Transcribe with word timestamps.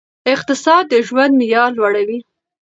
اقتصاد 0.33 0.83
د 0.91 0.93
ژوند 1.07 1.31
معیار 1.39 1.69
لوړوي. 1.77 2.19